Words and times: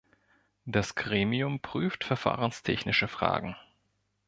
Das 0.65 0.95
Gremium 0.95 1.59
prüft 1.59 2.03
verfahrenstechnische 2.03 3.07
Fragen. 3.07 3.55